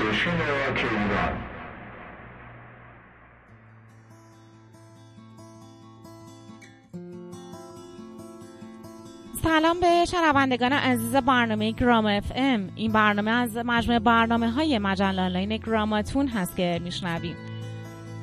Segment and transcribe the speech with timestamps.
[0.00, 1.38] station rock ایران
[9.42, 12.70] سلام به شنوندگان عزیز برنامه گرام FM.
[12.76, 17.36] این برنامه از مجموعه برنامه های مجله آنلاین گراماتون هست که میشنویم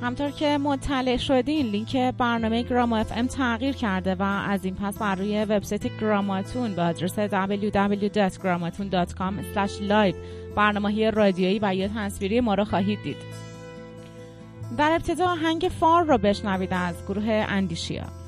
[0.02, 5.16] همطور که مطلع شدین لینک برنامه گرام FM تغییر کرده و از این پس بر
[5.16, 10.16] روی وبسایت گراماتون به آدرس www.grammatun.com/live
[10.55, 13.17] برنامه رادیویی و یا تصویری ما رو خواهید دید.
[14.77, 18.25] در ابتدا آهنگ فار رو بشنوید از گروه اندیشیا.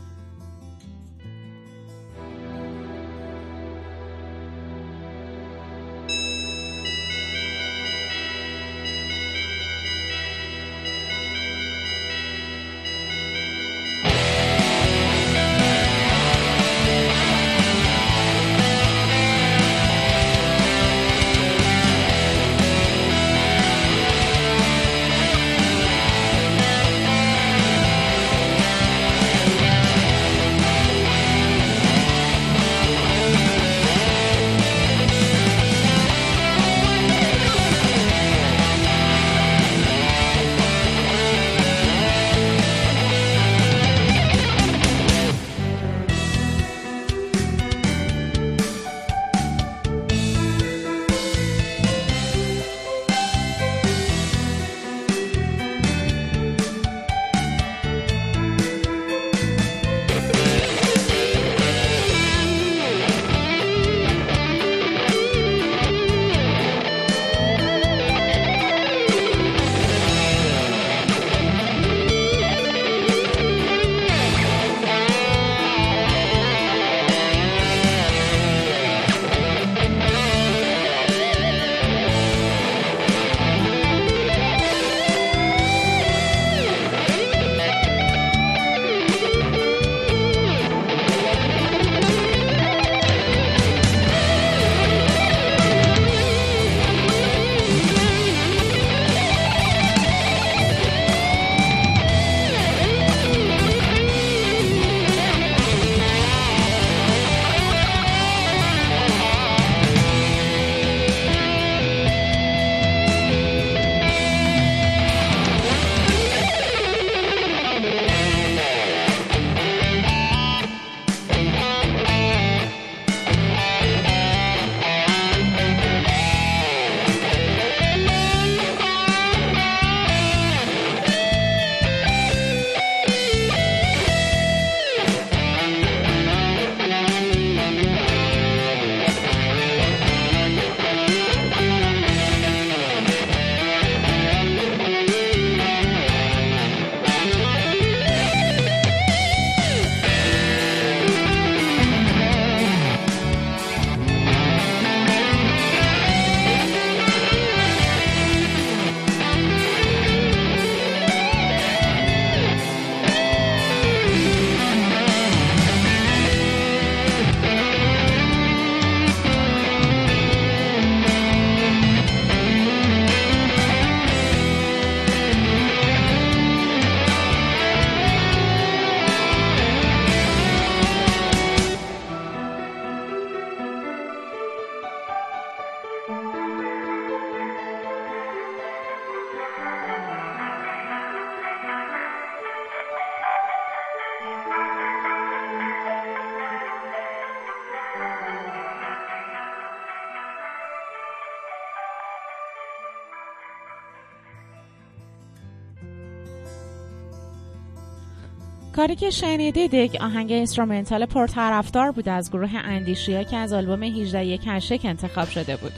[208.77, 214.25] کاری که شنیدید یک آهنگ instrumental پرطرفدار بود از گروه اندیشیا که از آلبوم 18
[214.25, 215.71] یک کشک انتخاب شده بود.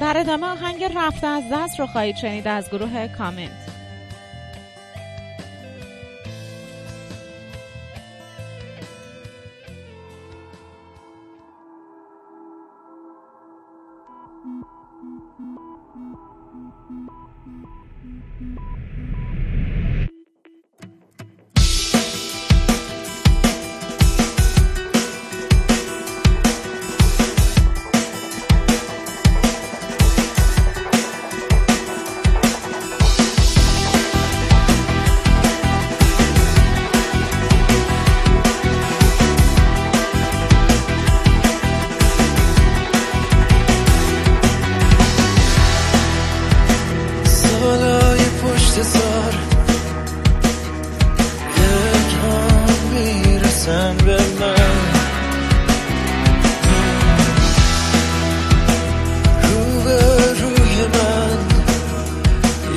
[0.00, 3.67] در ادامه آهنگ رفته از دست رو خواهید شنید از گروه کامنت.
[59.42, 60.82] روبروی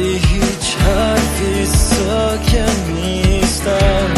[0.03, 4.10] هیچ حرفی ساکن نیستم.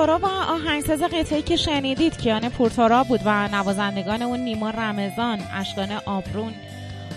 [0.00, 5.92] سرا و آهنگساز قطعی که شنیدید کیان پورتورا بود و نوازندگان اون نیما رمضان اشکان
[5.92, 6.54] آبرون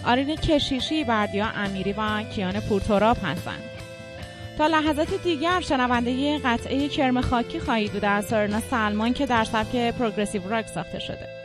[0.05, 3.63] آرین کشیشی بردیا امیری و کیان پورتوراب هستند.
[4.57, 9.75] تا لحظات دیگر شنونده قطعه کرم خاکی خواهید بود از سرنا سلمان که در سبک
[9.75, 11.42] پروگرسیو راک ساخته شده.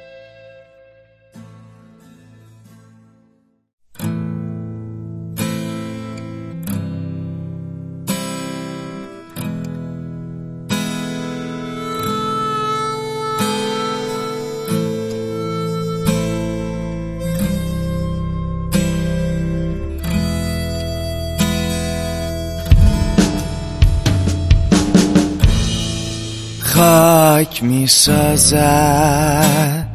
[27.38, 29.86] خاک می سازد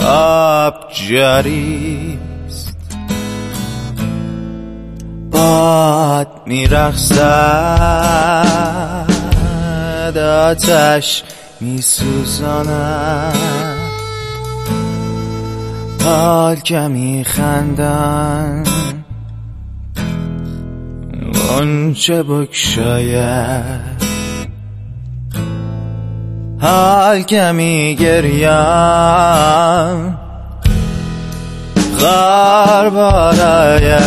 [0.00, 0.74] آب
[1.08, 2.76] جاریست.
[5.30, 7.18] باد می رخصد
[10.18, 11.22] آتش
[11.60, 13.36] می سوزاند
[16.04, 18.64] حال کمی خندن
[21.94, 23.91] چه بکشاید.
[26.62, 28.48] حال کمی گریم
[32.00, 34.02] غار باراید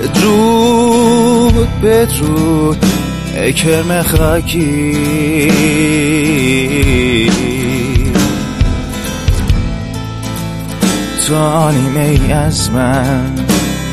[0.00, 2.86] بدرود بدرود
[3.56, 4.96] کرم خاکی.
[11.26, 13.34] تو نیمه ای از من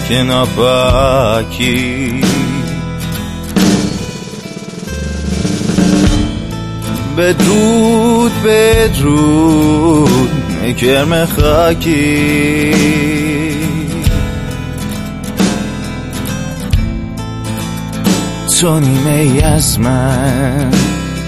[0.10, 2.22] که ناپاکی.
[7.18, 10.30] بدرود بدرود
[10.78, 12.74] کرم خاکی.
[18.60, 20.72] تو نیمه ای از من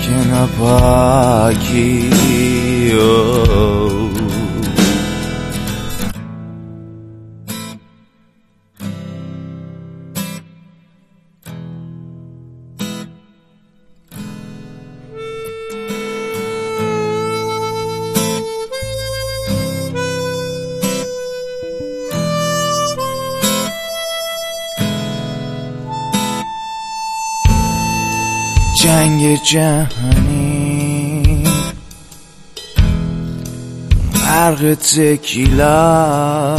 [0.01, 2.11] که نپاکی
[28.85, 30.83] جنگ جهانی.
[34.25, 36.55] غرق تکیلا.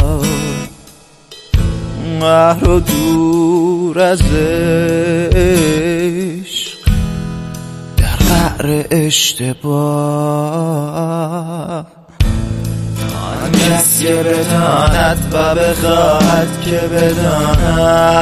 [2.19, 4.21] قهر و دور از
[5.31, 6.77] عشق.
[7.97, 9.77] در قهر اشتباه.
[13.43, 18.17] آن کس که بداند و بخواهد که بداند.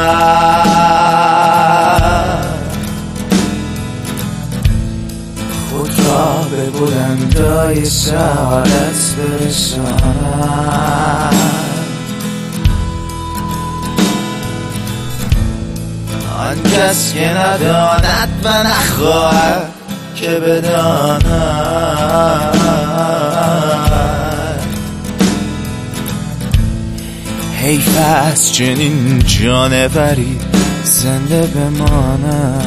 [6.80, 9.96] بلندای سعادت برسانم
[16.40, 19.70] آن کس که نداند و نخواهد
[20.16, 21.26] که بداند.
[27.58, 30.40] حیف از چنین جانوری
[30.84, 32.66] زنده بمانم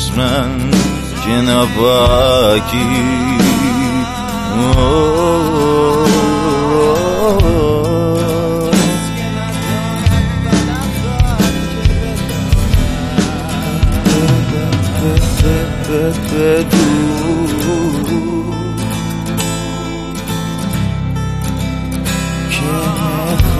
[0.00, 0.70] ای از من
[1.24, 2.78] که ناپاکی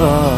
[0.01, 0.30] که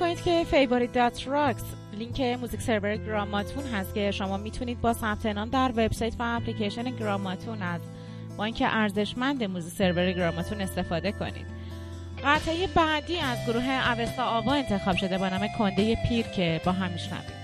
[0.00, 5.26] نکنید که favorite dot rocks لینک music server گراماتون هست که شما می‌تونید با ثبت
[5.26, 7.80] نام در وبسایت و اپلیکیشن گراماتون از
[8.36, 11.46] بانک ارزشمند music server گراماتون استفاده کنید.
[12.24, 16.90] قطعه بعدی از گروه اوستا آوا انتخاب شده با نام کنده پیر که با هم
[16.90, 17.39] میشنویم.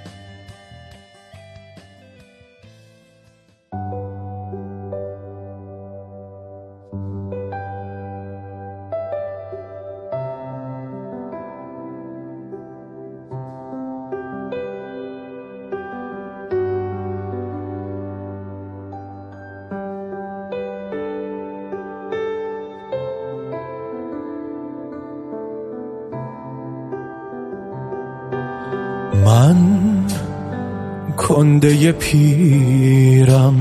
[31.67, 33.57] کنده پیرم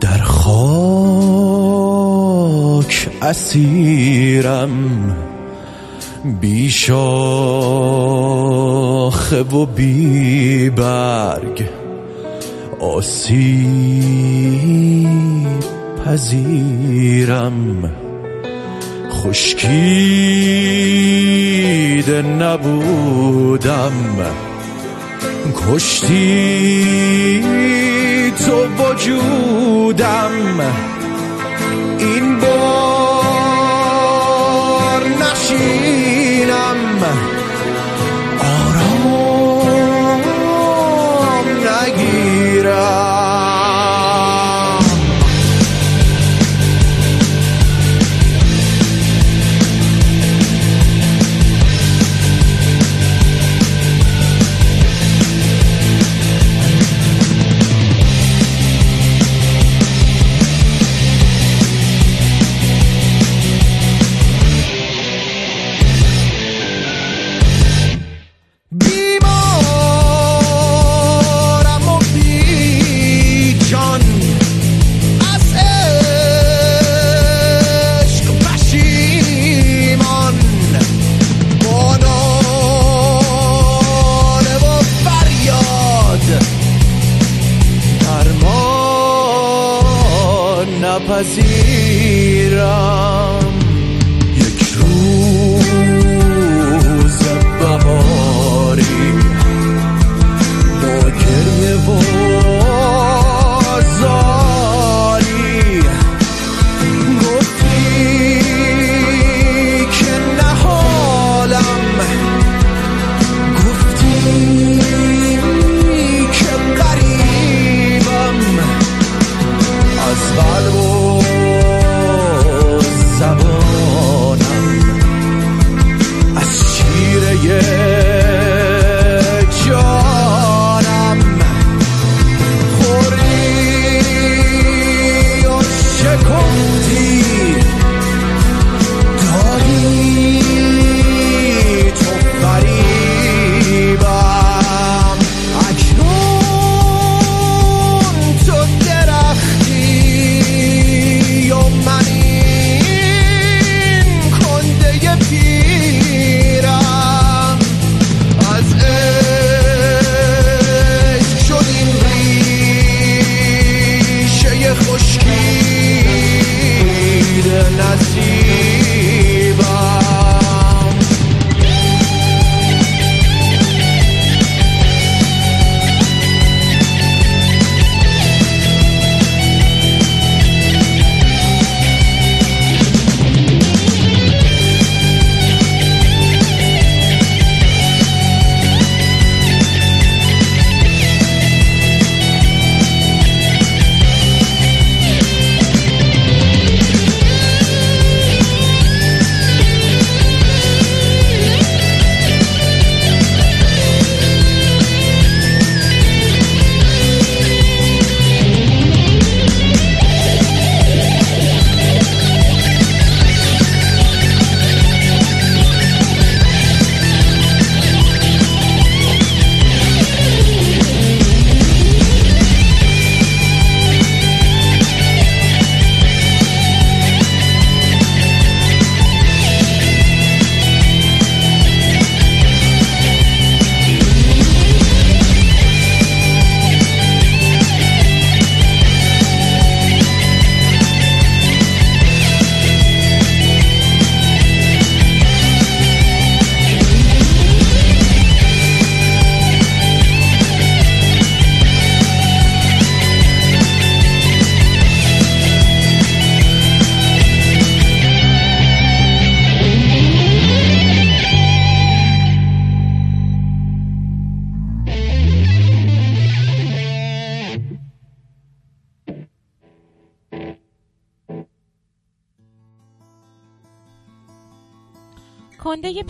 [0.00, 1.28] در خاک
[3.22, 4.70] اسیرم
[6.40, 6.70] بی
[9.52, 11.64] و بی برگ
[12.80, 14.08] آسیب
[16.04, 17.92] پذیرم.
[19.10, 19.82] خشکیده
[22.22, 23.92] نبودم.
[25.52, 27.42] کشتی
[28.46, 30.28] تو وجودم.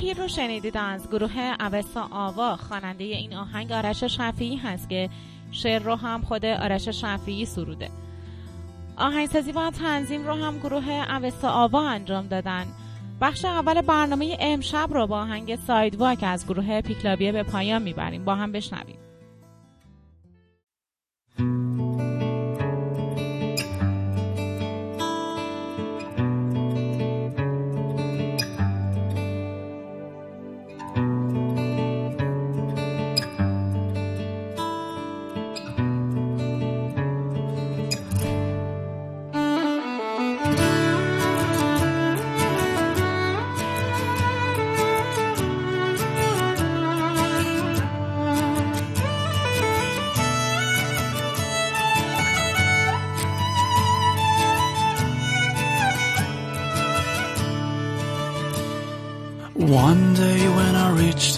[0.00, 2.56] پیر رو شنیدید از گروه اوستا آوا.
[2.56, 5.10] خواننده این آهنگ آرش شفیعی هست که
[5.50, 7.90] شعر رو هم خود آرش شفیعی سروده.
[8.96, 12.66] آهنگسازی و تنظیم رو هم گروه اوستا آوا انجام دادن.
[13.20, 18.24] بخش اول برنامه امشب رو با آهنگ سایدواک از گروه پیکلابیه به پایان می‌بریم.
[18.24, 18.98] با هم بشنویم.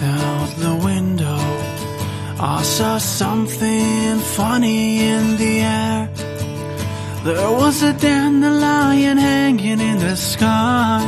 [0.03, 1.39] Out the window,
[2.39, 6.09] I saw something funny in the air.
[7.23, 11.01] There was a dandelion hanging in the sky,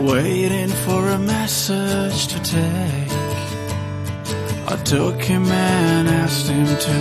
[0.00, 3.12] waiting for a message to take.
[4.72, 6.96] I took him and asked him to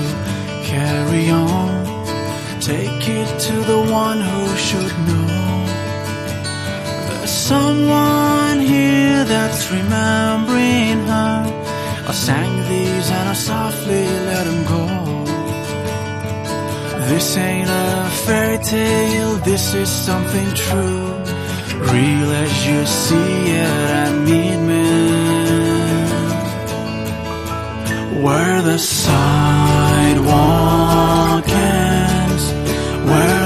[0.65, 5.68] carry on, take it to the one who should know.
[7.49, 11.35] Someone here that's remembering her.
[12.07, 14.85] I sang these and I softly let him go.
[17.09, 21.07] This ain't a fairy tale, this is something true.
[21.91, 23.33] Real as you see
[23.65, 24.87] it and meet me.
[28.23, 30.29] Where the sidewalk
[31.49, 32.45] ends,
[33.09, 33.38] where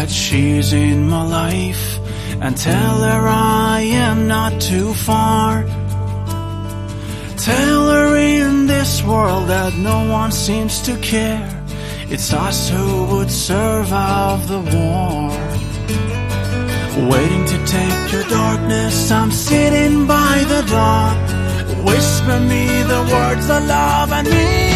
[0.00, 1.98] that she's in my life.
[2.40, 5.62] And tell her I am not too far.
[7.50, 11.48] Tell her in this world that no one seems to care.
[12.14, 15.20] It's us who would survive the war.
[17.12, 21.08] Waiting to take your darkness, I'm sitting by the door.
[21.88, 24.69] Whisper me the words of love and meet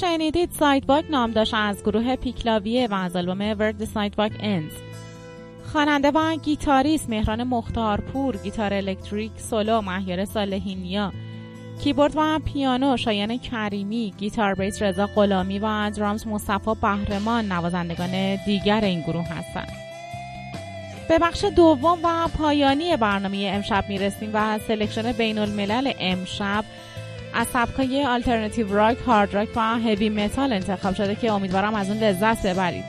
[0.00, 4.72] شنیدید سایت باک نام داشت از گروه پیکلاویه و از آلبوم ورد سایت باک انز
[5.72, 11.12] خواننده و گیتاریست مهران مختارپور گیتار الکتریک سولو مهیار صالحینیا
[11.84, 18.80] کیبورد و پیانو شایان کریمی گیتار بیس رضا غلامی و درامز مصطفی بهرمان نوازندگان دیگر
[18.84, 19.72] این گروه هستند.
[21.08, 26.64] به بخش دوم و پایانی برنامه امشب می‌رسیم و سلکشن بین الملل امشب
[27.36, 31.98] از سبکای آلترنتیو راک، هارد راک و هوی متال انتخاب شده که امیدوارم از اون
[31.98, 32.84] لذت ببرید.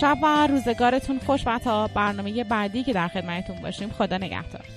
[0.00, 4.75] شب و روزگارتون خوش و تا برنامه بعدی که در خدمتتون باشیم خدا نگهدار.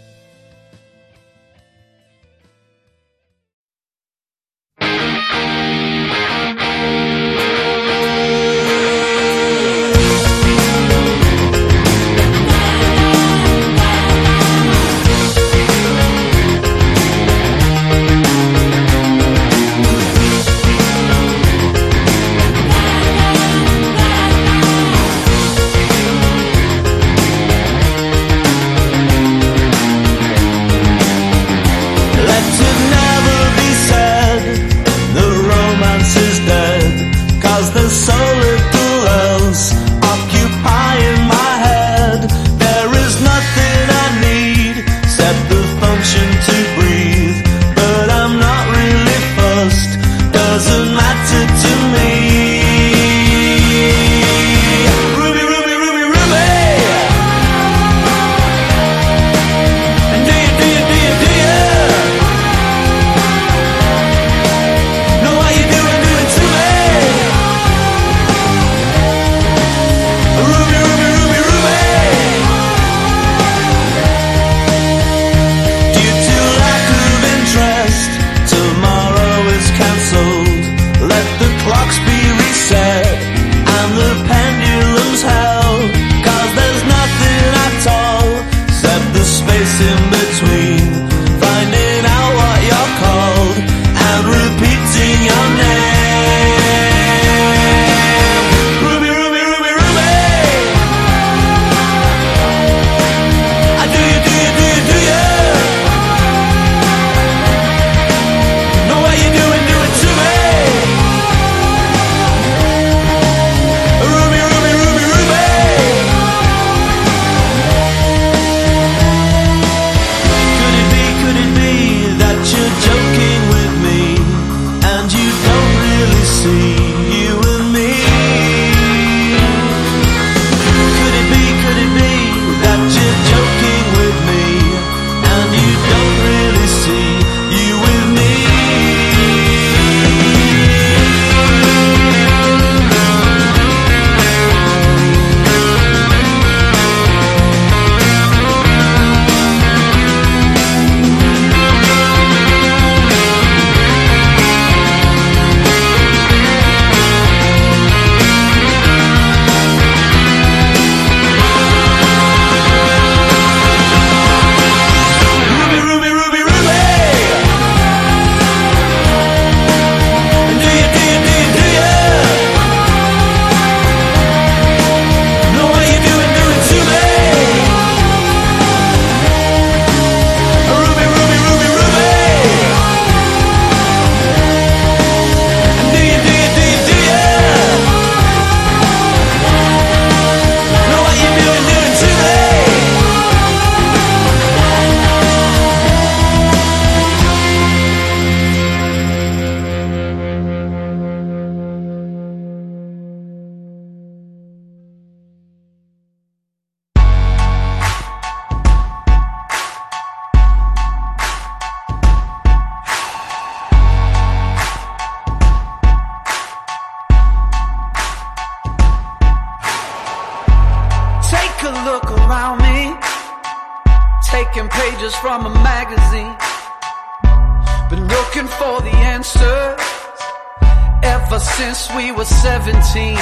[232.94, 233.22] team.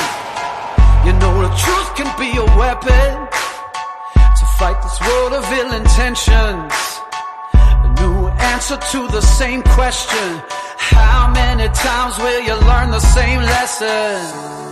[1.05, 3.11] You know the truth can be a weapon
[4.39, 6.73] to fight this world of ill intentions.
[7.53, 10.41] A new answer to the same question.
[10.77, 14.66] How many times will you learn the same lesson?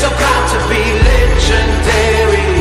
[0.00, 0.82] so proud to be
[1.12, 2.52] legendary.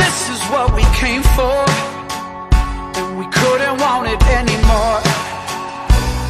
[0.00, 1.58] This is what we came for,
[2.98, 4.98] and we couldn't want it anymore.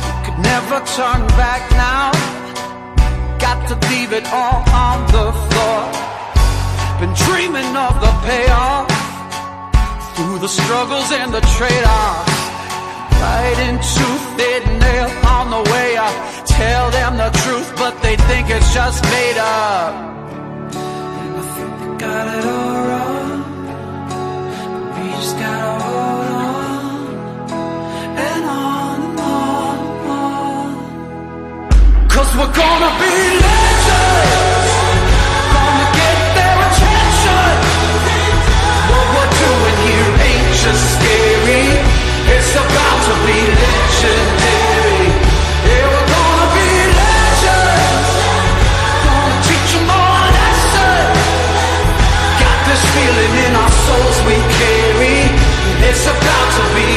[0.04, 2.12] We could never turn back now.
[3.40, 5.80] Got to leave it all on the floor.
[7.00, 8.92] Been dreaming of the payoff
[10.16, 12.43] through the struggles and the trade-offs.
[13.24, 16.14] Fighting tooth and nail on the way up.
[16.44, 19.94] Tell them the truth, but they think it's just made up.
[21.22, 23.40] And I think they got it all wrong.
[24.94, 27.04] We just gotta hold on
[28.28, 32.08] and on and on and on.
[32.14, 33.53] Cause we're gonna be
[56.56, 56.93] to be